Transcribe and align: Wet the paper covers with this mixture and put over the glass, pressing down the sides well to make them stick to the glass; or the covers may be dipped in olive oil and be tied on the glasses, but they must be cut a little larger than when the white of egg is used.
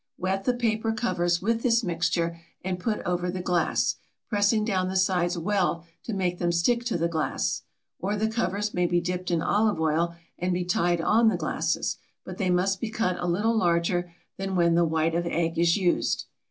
Wet 0.17 0.45
the 0.45 0.55
paper 0.55 0.91
covers 0.93 1.43
with 1.43 1.61
this 1.61 1.83
mixture 1.83 2.41
and 2.63 2.79
put 2.79 3.01
over 3.05 3.29
the 3.29 3.39
glass, 3.39 3.97
pressing 4.29 4.65
down 4.65 4.87
the 4.89 4.95
sides 4.95 5.37
well 5.37 5.85
to 6.05 6.11
make 6.11 6.39
them 6.39 6.51
stick 6.51 6.83
to 6.85 6.97
the 6.97 7.07
glass; 7.07 7.61
or 7.99 8.15
the 8.15 8.27
covers 8.27 8.73
may 8.73 8.87
be 8.87 8.99
dipped 8.99 9.29
in 9.29 9.43
olive 9.43 9.79
oil 9.79 10.15
and 10.39 10.55
be 10.55 10.65
tied 10.65 11.01
on 11.01 11.27
the 11.27 11.37
glasses, 11.37 11.99
but 12.25 12.39
they 12.39 12.49
must 12.49 12.81
be 12.81 12.89
cut 12.89 13.17
a 13.19 13.27
little 13.27 13.55
larger 13.55 14.11
than 14.37 14.55
when 14.55 14.73
the 14.73 14.85
white 14.85 15.13
of 15.13 15.27
egg 15.27 15.59
is 15.59 15.77
used. 15.77 16.25